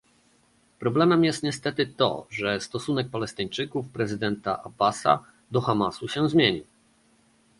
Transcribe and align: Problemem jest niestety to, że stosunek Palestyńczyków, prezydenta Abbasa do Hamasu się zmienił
Problemem 0.79 1.23
jest 1.23 1.43
niestety 1.43 1.87
to, 1.87 2.27
że 2.29 2.59
stosunek 2.59 3.09
Palestyńczyków, 3.09 3.85
prezydenta 3.93 4.63
Abbasa 4.63 5.23
do 5.51 5.61
Hamasu 5.61 6.07
się 6.07 6.29
zmienił 6.29 6.65